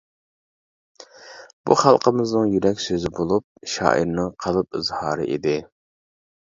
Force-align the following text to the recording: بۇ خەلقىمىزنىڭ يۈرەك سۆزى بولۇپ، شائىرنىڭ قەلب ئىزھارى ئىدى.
بۇ 1.67 1.77
خەلقىمىزنىڭ 1.83 2.49
يۈرەك 2.55 2.83
سۆزى 2.87 3.15
بولۇپ، 3.21 3.47
شائىرنىڭ 3.77 4.35
قەلب 4.47 4.81
ئىزھارى 4.83 5.31
ئىدى. 5.37 5.57